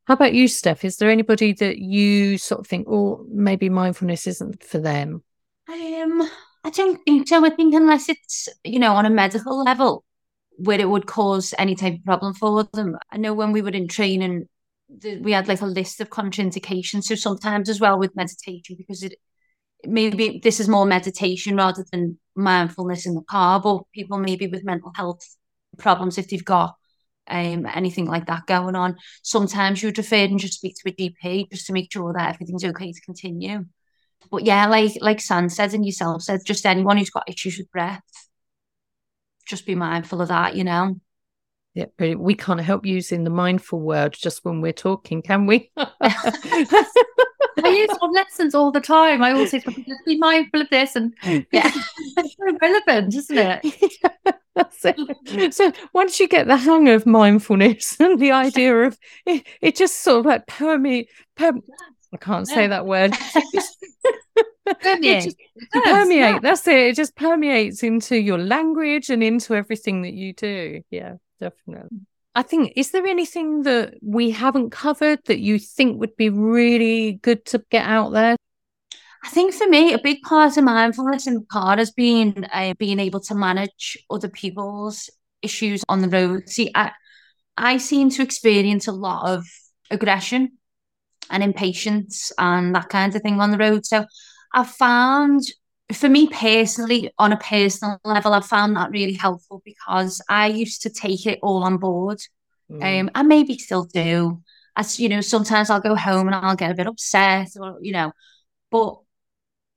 [0.05, 0.85] How about you, Steph?
[0.85, 5.23] Is there anybody that you sort of think, oh, maybe mindfulness isn't for them?
[5.69, 6.29] Um,
[6.65, 7.45] I don't think so.
[7.45, 10.05] I think unless it's, you know, on a medical level
[10.57, 12.97] where it would cause any type of problem for them.
[13.11, 14.49] I know when we were in training,
[15.21, 17.05] we had like a list of contraindications.
[17.05, 19.15] So sometimes as well with meditation, because it
[19.85, 24.65] maybe this is more meditation rather than mindfulness in the car, but people maybe with
[24.65, 25.23] mental health
[25.79, 26.77] problems, if they've got
[27.29, 31.49] um anything like that going on, sometimes you'd refer and just speak to a GP
[31.51, 33.65] just to make sure that everything's okay to continue.
[34.31, 37.71] But yeah, like like San said and yourself said, just anyone who's got issues with
[37.71, 38.03] breath,
[39.47, 41.01] just be mindful of that, you know.
[41.75, 45.71] Yeah, but we can't help using the mindful word just when we're talking, can we?
[47.65, 49.23] I use on lessons all the time.
[49.23, 51.71] I always say, just be mindful of this, and yeah,
[52.17, 53.65] it's so relevant, isn't it?
[55.53, 60.01] so once you get the hang of mindfulness and the idea of it, it just
[60.01, 61.09] sort of like permeate.
[61.37, 61.61] Per-
[62.13, 63.15] I can't say that word.
[64.81, 65.25] permeate.
[65.25, 65.37] Just,
[65.73, 66.19] permeate.
[66.19, 66.39] Yeah.
[66.41, 66.77] That's it.
[66.77, 70.83] It just permeates into your language and into everything that you do.
[70.91, 71.99] Yeah, definitely.
[72.35, 77.15] I think, is there anything that we haven't covered that you think would be really
[77.15, 78.37] good to get out there?
[79.25, 82.75] I think for me, a big part of mindfulness and the car has been uh,
[82.79, 85.11] being able to manage other people's
[85.43, 86.49] issues on the road.
[86.49, 86.93] See, I,
[87.57, 89.45] I seem to experience a lot of
[89.91, 90.59] aggression
[91.33, 93.85] and impatience and that kind of thing on the road.
[93.85, 94.05] So
[94.55, 95.43] I've found,
[95.93, 100.83] for me personally, on a personal level, I've found that really helpful because I used
[100.83, 102.21] to take it all on board.
[102.71, 103.01] Mm.
[103.01, 104.41] Um, and maybe still do.
[104.77, 107.93] As you know, sometimes I'll go home and I'll get a bit upset, or you
[107.93, 108.13] know,
[108.71, 108.97] but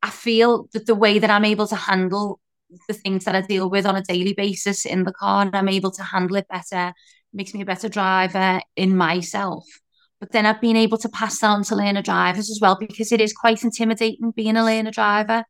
[0.01, 2.39] I feel that the way that I'm able to handle
[2.87, 5.67] the things that I deal with on a daily basis in the car, and I'm
[5.67, 6.93] able to handle it better,
[7.33, 9.65] makes me a better driver in myself.
[10.19, 13.12] But then I've been able to pass that on to learner drivers as well because
[13.12, 15.43] it is quite intimidating being a learner driver.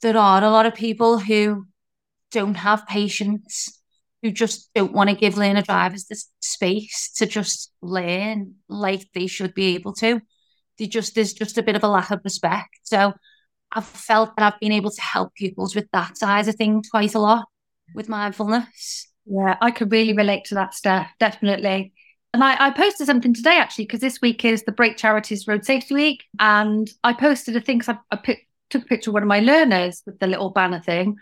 [0.00, 1.66] There are a lot of people who
[2.30, 3.80] don't have patience,
[4.22, 9.26] who just don't want to give learner drivers the space to just learn like they
[9.26, 10.20] should be able to.
[10.78, 12.78] They just there's just a bit of a lack of respect.
[12.84, 13.12] So
[13.72, 17.14] I've felt that I've been able to help pupils with that side of things quite
[17.14, 17.46] a lot
[17.94, 19.08] with mindfulness.
[19.26, 21.10] Yeah, I could really relate to that, Steph.
[21.18, 21.92] Definitely.
[22.34, 25.64] And I, I posted something today actually because this week is the Brake Charities Road
[25.64, 29.14] Safety Week, and I posted a thing because I, I pick, took a picture of
[29.14, 31.16] one of my learners with the little banner thing,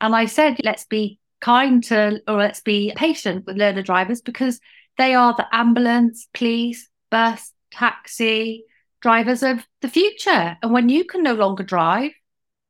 [0.00, 4.60] and I said, let's be kind to or let's be patient with learner drivers because
[4.98, 8.64] they are the ambulance, police, bus, taxi
[9.00, 10.56] drivers of the future.
[10.62, 12.12] And when you can no longer drive,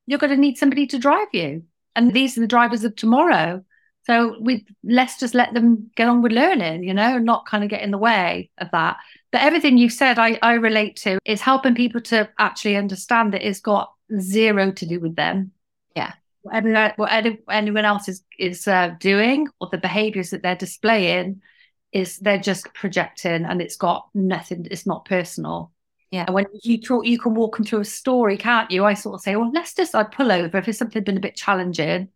[0.07, 1.64] you're going to need somebody to drive you.
[1.96, 3.64] And these are the drivers of tomorrow.
[4.11, 7.70] So we let's just let them get on with learning, you know, not kind of
[7.70, 8.96] get in the way of that.
[9.31, 13.46] But everything you said, I, I relate to is helping people to actually understand that
[13.46, 15.53] it's got zero to do with them.
[15.94, 16.14] Yeah.
[16.42, 17.12] Whatever, what
[17.49, 21.40] anyone else is is uh, doing or the behaviors that they're displaying
[21.92, 24.66] is they're just projecting and it's got nothing.
[24.73, 25.70] It's not personal.
[26.11, 26.25] Yeah.
[26.27, 28.85] And when you thought you can walk them through a story, can't you?
[28.85, 31.20] I sort of say, well, let's just I pull over if it's something been a
[31.20, 32.09] bit challenging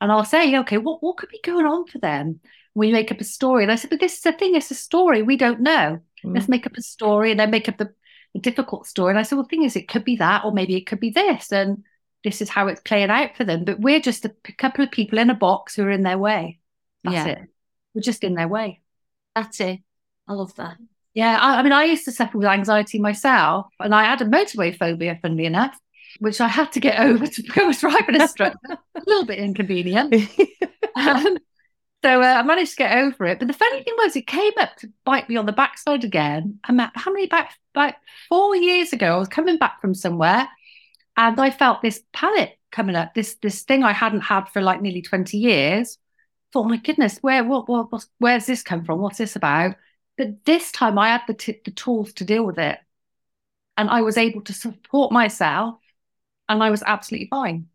[0.00, 2.40] and I'll say, okay, what, what could be going on for them?
[2.74, 3.62] We make up a story.
[3.64, 5.22] And I said, but this is the thing, it's a story.
[5.22, 6.00] We don't know.
[6.24, 6.34] Mm.
[6.34, 7.92] Let's make up a story and then make up the,
[8.32, 9.10] the difficult story.
[9.10, 11.00] And I said, well, the thing is, it could be that, or maybe it could
[11.00, 11.52] be this.
[11.52, 11.84] And
[12.24, 13.64] this is how it's playing out for them.
[13.64, 16.60] But we're just a couple of people in a box who are in their way.
[17.04, 17.26] That's yeah.
[17.26, 17.38] it.
[17.94, 18.80] We're just in their way.
[19.34, 19.80] That's it.
[20.28, 20.76] I love that.
[21.12, 21.38] Yeah.
[21.40, 24.76] I, I mean, I used to suffer with anxiety myself, and I had a motorway
[24.76, 25.76] phobia, funnily enough
[26.18, 28.78] which I had to get over to become a instructor.
[28.94, 30.14] a little bit inconvenient.
[30.96, 31.38] um,
[32.02, 33.38] so uh, I managed to get over it.
[33.38, 36.58] But the funny thing was, it came up to bite me on the backside again.
[36.64, 39.14] I'm at, how many back, back four years ago?
[39.14, 40.48] I was coming back from somewhere,
[41.16, 43.14] and I felt this panic coming up.
[43.14, 45.98] This this thing I hadn't had for like nearly twenty years.
[46.52, 49.00] Thought, oh my goodness, where what, what where's this come from?
[49.00, 49.76] What's this about?
[50.16, 52.78] But this time I had the t- the tools to deal with it,
[53.76, 55.79] and I was able to support myself
[56.50, 57.68] and I was absolutely fine.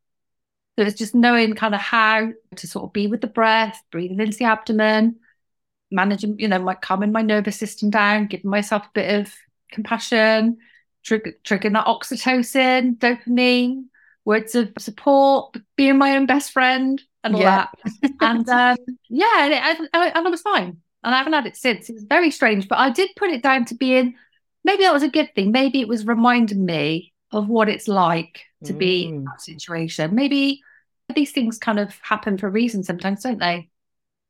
[0.77, 4.19] So it's just knowing kind of how to sort of be with the breath, breathing
[4.19, 5.15] into the abdomen,
[5.89, 9.33] managing, you know, my calming my nervous system down, giving myself a bit of
[9.71, 10.57] compassion,
[11.03, 13.85] trigger, triggering that oxytocin, dopamine,
[14.25, 17.67] words of support, being my own best friend, and all yeah.
[18.01, 18.11] that.
[18.19, 18.77] and um,
[19.09, 20.81] yeah, and, it, and I was fine.
[21.01, 21.89] And I haven't had it since.
[21.89, 24.15] It was very strange, but I did put it down to being
[24.65, 25.51] maybe that was a good thing.
[25.51, 28.77] Maybe it was reminding me of what it's like to mm.
[28.77, 29.25] be in mm.
[29.25, 30.15] that situation.
[30.15, 30.61] Maybe
[31.13, 33.69] these things kind of happen for a reason sometimes, don't they?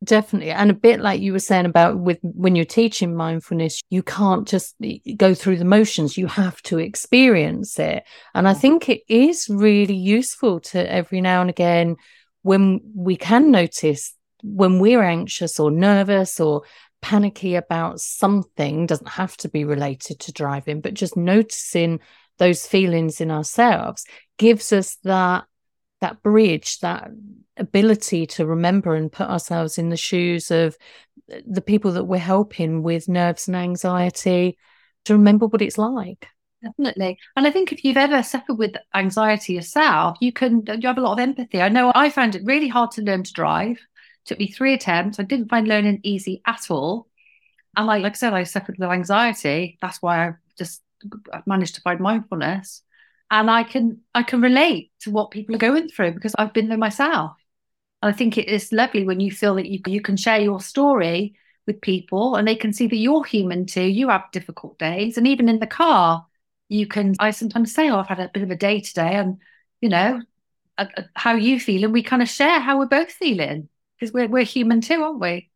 [0.03, 0.51] Definitely.
[0.51, 4.47] And a bit like you were saying about with when you're teaching mindfulness, you can't
[4.47, 4.75] just
[5.15, 8.03] go through the motions, you have to experience it.
[8.33, 8.59] And I mm.
[8.59, 11.95] think it is really useful to every now and again
[12.41, 14.13] when we can notice
[14.43, 16.61] when we're anxious or nervous or
[17.01, 21.99] panicky about something doesn't have to be related to driving but just noticing
[22.37, 24.05] those feelings in ourselves
[24.37, 25.45] gives us that
[26.01, 27.09] that bridge that
[27.57, 30.77] ability to remember and put ourselves in the shoes of
[31.47, 34.57] the people that we're helping with nerves and anxiety
[35.05, 36.27] to remember what it's like
[36.61, 40.97] definitely and i think if you've ever suffered with anxiety yourself you can you have
[40.97, 43.79] a lot of empathy i know i found it really hard to learn to drive
[44.25, 45.19] took me three attempts.
[45.19, 47.07] I didn't find learning easy at all.
[47.77, 49.77] And like, like I said, I suffered with anxiety.
[49.81, 50.33] That's why I
[51.09, 52.81] just managed to find mindfulness.
[53.31, 56.69] And I can I can relate to what people are going through because I've been
[56.69, 57.31] there myself.
[58.01, 60.61] And I think it is lovely when you feel that you you can share your
[60.61, 63.83] story with people and they can see that you're human too.
[63.83, 65.17] You have difficult days.
[65.17, 66.25] And even in the car,
[66.69, 69.15] you can I sometimes say, Oh, I've had a bit of a day today.
[69.15, 69.37] And,
[69.81, 70.21] you know,
[71.15, 71.83] how you feel.
[71.83, 75.19] And we kind of share how we're both feeling because we're, we're human too, aren't
[75.19, 75.49] we?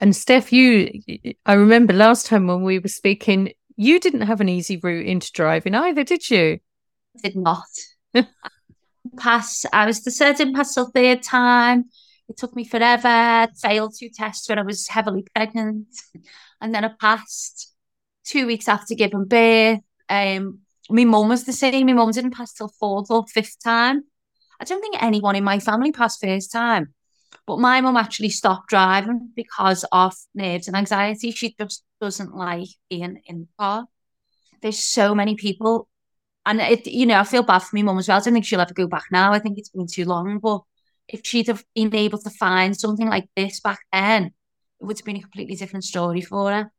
[0.00, 1.02] And Steph, you,
[1.44, 5.30] I remember last time when we were speaking, you didn't have an easy route into
[5.32, 6.58] driving either, did you?
[7.22, 7.68] Did not.
[9.16, 9.64] pass.
[9.72, 11.84] I was the third certain pass the third time.
[12.28, 13.48] It took me forever.
[13.62, 15.86] Failed two tests when I was heavily pregnant,
[16.60, 17.72] and then I passed
[18.24, 19.80] two weeks after giving birth.
[20.08, 20.58] Um,
[20.90, 21.86] my mum was the same.
[21.86, 24.02] My mum didn't pass till fourth or fifth time.
[24.60, 26.94] I don't think anyone in my family passed first time.
[27.46, 31.30] But my mum actually stopped driving because of nerves and anxiety.
[31.30, 33.86] She just doesn't like being in the car.
[34.60, 35.88] There's so many people,
[36.44, 38.18] and it, you know, I feel bad for my mum as well.
[38.18, 39.32] I don't think she'll ever go back now.
[39.32, 40.38] I think it's been too long.
[40.38, 40.62] But
[41.08, 44.26] if she'd have been able to find something like this back then,
[44.80, 46.72] it would have been a completely different story for her.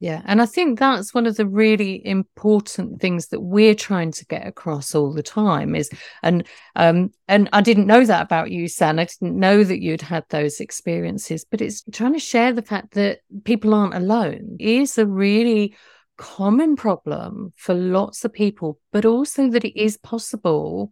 [0.00, 0.22] Yeah.
[0.26, 4.46] And I think that's one of the really important things that we're trying to get
[4.46, 5.90] across all the time is
[6.22, 9.00] and um and I didn't know that about you, San.
[9.00, 12.94] I didn't know that you'd had those experiences, but it's trying to share the fact
[12.94, 15.74] that people aren't alone it is a really
[16.16, 20.90] common problem for lots of people, but also that it is possible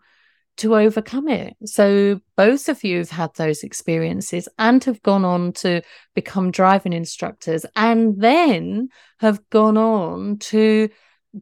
[0.58, 1.56] to overcome it.
[1.64, 5.82] So both of you have had those experiences and have gone on to
[6.14, 8.88] become driving instructors and then
[9.18, 10.88] have gone on to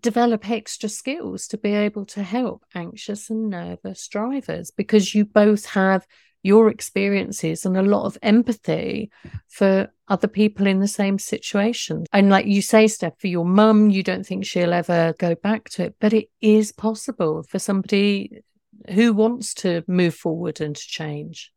[0.00, 5.66] develop extra skills to be able to help anxious and nervous drivers because you both
[5.66, 6.06] have
[6.42, 9.10] your experiences and a lot of empathy
[9.48, 12.04] for other people in the same situation.
[12.12, 15.70] And like you say, Steph, for your mum, you don't think she'll ever go back
[15.70, 18.42] to it, but it is possible for somebody
[18.90, 21.52] who wants to move forward and to change.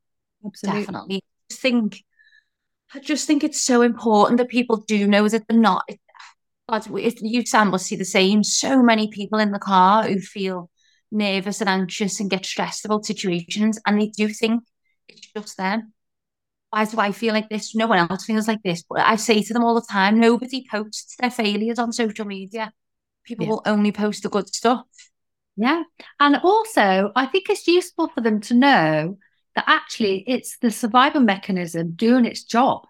[0.46, 0.82] Absolutely.
[0.82, 1.24] Definitely.
[1.52, 2.04] I think
[2.94, 5.84] I just think it's so important that people do know that they're not.
[6.70, 8.44] God, if you San will see the same.
[8.44, 10.70] So many people in the car who feel
[11.12, 14.64] nervous and anxious and get stressed about situations, and they do think
[15.08, 15.94] it's just them.
[16.70, 17.76] Why do I feel like this?
[17.76, 18.84] No one else feels like this.
[18.88, 22.72] But I say to them all the time: nobody posts their failures on social media.
[23.24, 23.52] People yeah.
[23.52, 24.86] will only post the good stuff.
[25.58, 25.84] Yeah.
[26.20, 29.18] And also, I think it's useful for them to know
[29.56, 32.86] that actually it's the survival mechanism doing its job.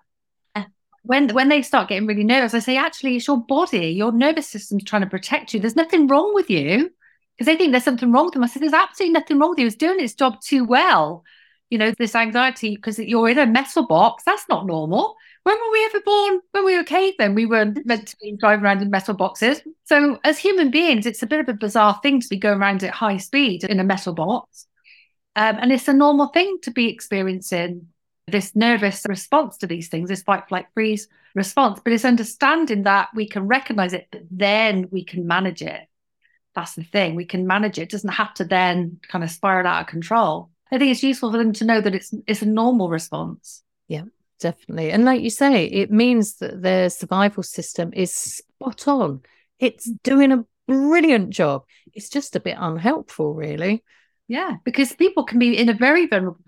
[1.03, 4.45] When, when they start getting really nervous, I say, actually, it's your body, your nervous
[4.45, 5.61] system's trying to protect you.
[5.61, 6.91] There's nothing wrong with you
[7.33, 8.43] because they think there's something wrong with them.
[8.43, 9.67] I said, there's absolutely nothing wrong with you.
[9.67, 11.23] It's doing its job too well.
[11.69, 15.15] You know, this anxiety because you're in a metal box, that's not normal
[15.47, 16.41] when were we ever born?
[16.51, 17.33] When we were then?
[17.33, 19.61] we were meant to be driving around in metal boxes.
[19.85, 22.83] So, as human beings, it's a bit of a bizarre thing to be going around
[22.83, 24.67] at high speed in a metal box.
[25.37, 27.87] Um, and it's a normal thing to be experiencing
[28.27, 31.79] this nervous response to these things, this fight, flight, freeze response.
[31.81, 35.87] But it's understanding that we can recognize it, but then we can manage it.
[36.55, 37.15] That's the thing.
[37.15, 37.83] We can manage it.
[37.83, 40.49] It doesn't have to then kind of spiral out of control.
[40.73, 43.63] I think it's useful for them to know that it's it's a normal response.
[43.87, 44.03] Yeah
[44.39, 44.91] definitely.
[44.91, 49.21] And like you say, it means that their survival system is spot on.
[49.59, 51.63] It's doing a brilliant job.
[51.93, 53.83] It's just a bit unhelpful, really.
[54.27, 56.43] Yeah, because people can be in a very vulnerable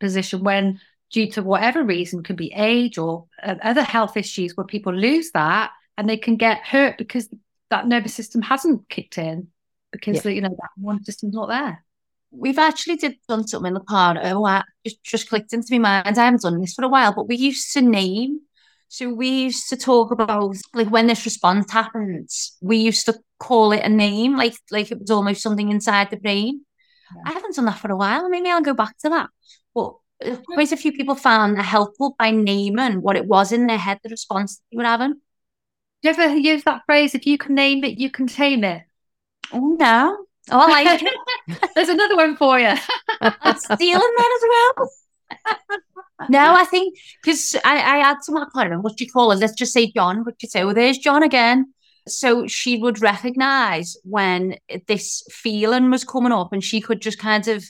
[0.00, 0.80] position when,
[1.12, 5.30] due to whatever reason, could be age or uh, other health issues, where people lose
[5.32, 7.28] that and they can get hurt because
[7.70, 9.48] that nervous system hasn't kicked in
[9.92, 10.30] because yeah.
[10.30, 11.84] you know that one system's not there
[12.30, 14.18] we've actually did done something in the car.
[14.22, 16.18] Oh, I just, just clicked into my mind.
[16.18, 18.40] I haven't done this for a while, but we used to name.
[18.88, 23.72] So we used to talk about like when this response happens, we used to call
[23.72, 26.64] it a name, like like it was almost something inside the brain.
[27.14, 27.22] Yeah.
[27.26, 28.28] I haven't done that for a while.
[28.30, 29.28] Maybe I'll go back to that.
[29.74, 33.66] But uh, quite a few people found it helpful by naming what it was in
[33.66, 35.14] their head, the response that you were having.
[36.02, 37.14] Do you ever use that phrase?
[37.14, 38.82] If you can name it, you can tame it.
[39.52, 41.70] Oh no, Oh, I like it.
[41.74, 42.74] There's another one for you.
[43.20, 44.90] I'm stealing that as well.
[46.28, 49.36] no, I think because I, I had some, I can't remember what you call it.
[49.38, 50.24] Let's just say John.
[50.24, 50.62] What you say?
[50.62, 51.72] Oh, there's John again.
[52.06, 57.46] So she would recognize when this feeling was coming up and she could just kind
[57.48, 57.64] of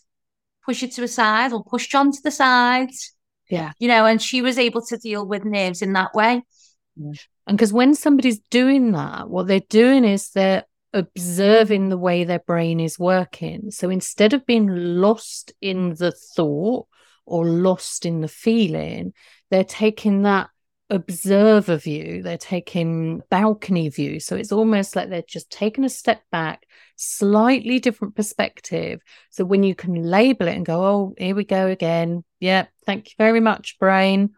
[0.64, 2.90] push it to a side or push John to the side.
[3.50, 3.72] Yeah.
[3.78, 6.42] You know, and she was able to deal with nerves in that way.
[6.98, 12.38] And because when somebody's doing that, what they're doing is they're observing the way their
[12.38, 13.70] brain is working.
[13.70, 16.86] So instead of being lost in the thought
[17.26, 19.12] or lost in the feeling,
[19.50, 20.48] they're taking that
[20.90, 24.20] observer view, they're taking balcony view.
[24.20, 26.66] So it's almost like they're just taking a step back,
[26.96, 29.00] slightly different perspective.
[29.30, 32.24] So when you can label it and go, oh, here we go again.
[32.40, 34.30] Yeah, thank you very much, brain.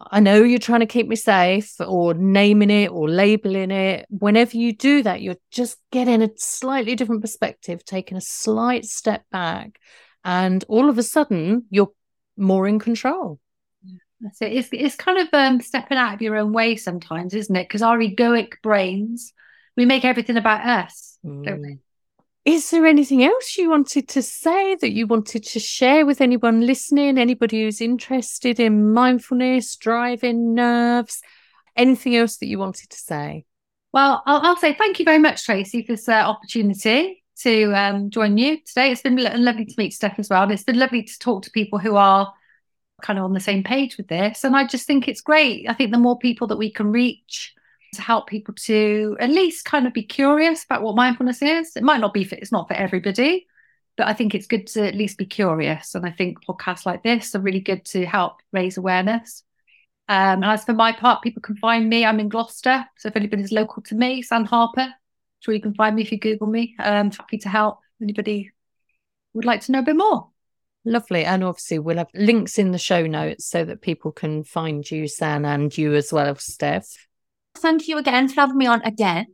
[0.00, 4.06] I know you're trying to keep me safe, or naming it or labeling it.
[4.10, 9.24] Whenever you do that, you're just getting a slightly different perspective, taking a slight step
[9.32, 9.78] back.
[10.24, 11.92] And all of a sudden, you're
[12.36, 13.40] more in control.
[14.20, 14.52] That's it.
[14.52, 17.68] It's, it's kind of um, stepping out of your own way sometimes, isn't it?
[17.68, 19.32] Because our egoic brains,
[19.76, 21.44] we make everything about us, mm.
[21.44, 21.78] don't we?
[22.48, 26.66] Is there anything else you wanted to say that you wanted to share with anyone
[26.66, 31.20] listening, anybody who's interested in mindfulness, driving nerves?
[31.76, 33.44] Anything else that you wanted to say?
[33.92, 38.08] Well, I'll, I'll say thank you very much, Tracey, for this uh, opportunity to um,
[38.08, 38.92] join you today.
[38.92, 40.44] It's been lovely to meet Steph as well.
[40.44, 42.32] And it's been lovely to talk to people who are
[43.02, 44.42] kind of on the same page with this.
[44.42, 45.68] And I just think it's great.
[45.68, 47.52] I think the more people that we can reach
[47.94, 51.76] to help people to at least kind of be curious about what mindfulness is.
[51.76, 53.46] It might not be for, it's not for everybody,
[53.96, 55.94] but I think it's good to at least be curious.
[55.94, 59.42] And I think podcasts like this are really good to help raise awareness.
[60.08, 62.04] Um, and as for my part, people can find me.
[62.04, 62.86] I'm in Gloucester.
[62.96, 64.88] So if anybody's local to me, San Harper,
[65.40, 66.74] sure you can find me if you Google me.
[66.78, 68.52] I'm happy to help anybody
[69.34, 70.28] would like to know a bit more.
[70.84, 71.24] Lovely.
[71.24, 75.08] And obviously, we'll have links in the show notes so that people can find you,
[75.08, 77.07] San, and you as well, Steph.
[77.56, 79.26] Thank you again for having me on again.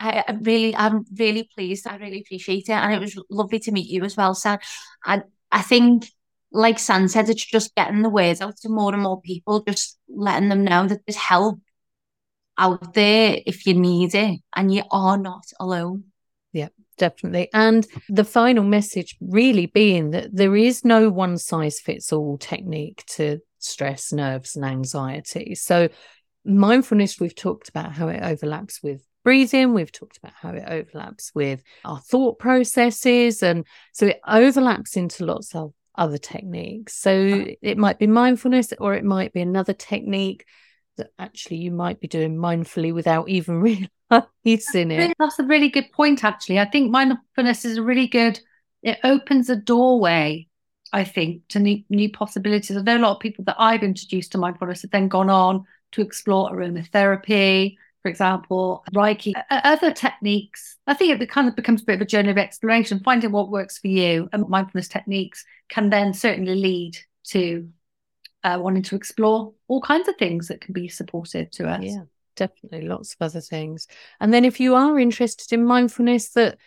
[0.00, 1.86] I, I, really, I'm really pleased.
[1.86, 2.72] I really appreciate it.
[2.72, 4.58] And it was lovely to meet you as well, San.
[5.06, 6.06] And I think,
[6.50, 9.98] like San said, it's just getting the words out to more and more people, just
[10.08, 11.58] letting them know that there's help
[12.58, 16.04] out there if you need it and you are not alone.
[16.52, 17.48] Yeah, definitely.
[17.54, 23.04] And the final message really being that there is no one size fits all technique
[23.12, 25.54] to stress, nerves, and anxiety.
[25.54, 25.88] So,
[26.44, 31.32] mindfulness, we've talked about how it overlaps with breathing, we've talked about how it overlaps
[31.34, 33.42] with our thought processes.
[33.42, 36.94] And so it overlaps into lots of other techniques.
[36.94, 40.46] So, it might be mindfulness or it might be another technique
[40.96, 43.60] that actually you might be doing mindfully without even
[44.10, 45.14] realizing it.
[45.18, 46.58] That's a really good point, actually.
[46.58, 48.40] I think mindfulness is a really good,
[48.82, 50.48] it opens a doorway,
[50.92, 52.76] I think, to new, new possibilities.
[52.76, 55.64] I know a lot of people that I've introduced to mindfulness have then gone on
[55.92, 60.76] to explore aromatherapy, for example, Reiki, other techniques.
[60.86, 63.50] I think it kind of becomes a bit of a journey of exploration, finding what
[63.50, 64.28] works for you.
[64.32, 67.68] And mindfulness techniques can then certainly lead to
[68.42, 71.84] uh, wanting to explore all kinds of things that can be supportive to us.
[71.84, 72.02] Yeah,
[72.34, 72.88] definitely.
[72.88, 73.86] Lots of other things.
[74.18, 76.58] And then if you are interested in mindfulness, that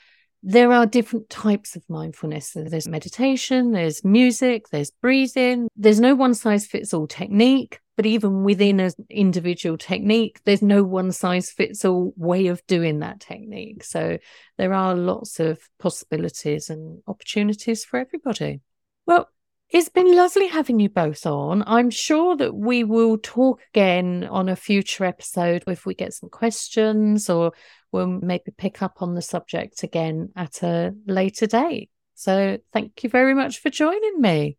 [0.42, 2.52] there are different types of mindfulness.
[2.56, 5.68] There's meditation, there's music, there's breathing.
[5.76, 10.84] There's no one size fits all technique, but even within an individual technique, there's no
[10.84, 13.84] one size fits all way of doing that technique.
[13.84, 14.18] So
[14.58, 18.62] there are lots of possibilities and opportunities for everybody.
[19.06, 19.30] Well,
[19.70, 21.64] it's been lovely having you both on.
[21.66, 26.30] I'm sure that we will talk again on a future episode if we get some
[26.30, 27.52] questions or
[27.92, 31.90] we'll maybe pick up on the subject again at a later date.
[32.14, 34.58] So thank you very much for joining me.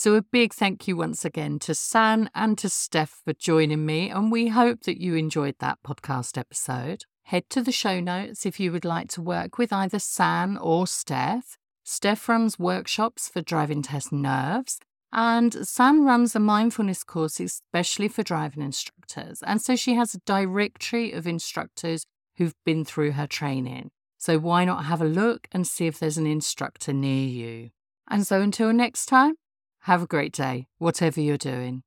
[0.00, 4.10] So, a big thank you once again to San and to Steph for joining me,
[4.10, 7.02] and we hope that you enjoyed that podcast episode.
[7.24, 10.86] Head to the show notes if you would like to work with either San or
[10.86, 11.58] Steph.
[11.82, 14.78] Steph runs workshops for driving test nerves,
[15.12, 19.42] and San runs a mindfulness course especially for driving instructors.
[19.42, 23.90] And so she has a directory of instructors who've been through her training.
[24.16, 27.70] So why not have a look and see if there's an instructor near you?
[28.08, 29.34] And so until next time,
[29.80, 31.82] have a great day, whatever you're doing.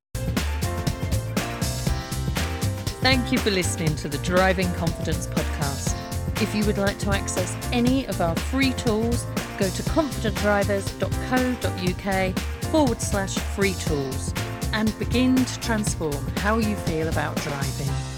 [3.02, 5.96] Thank you for listening to the Driving Confidence podcast.
[6.40, 9.24] If you would like to access any of our free tools,
[9.58, 12.38] go to confidentdrivers.co.uk
[12.70, 14.32] forward slash free tools
[14.72, 18.11] and begin to transform how you feel about driving.